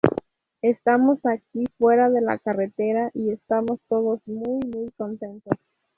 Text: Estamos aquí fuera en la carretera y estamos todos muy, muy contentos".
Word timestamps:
Estamos 0.63 1.23
aquí 1.27 1.65
fuera 1.77 2.07
en 2.07 2.25
la 2.25 2.39
carretera 2.39 3.11
y 3.13 3.29
estamos 3.29 3.79
todos 3.87 4.19
muy, 4.25 4.59
muy 4.73 4.89
contentos". 4.97 5.53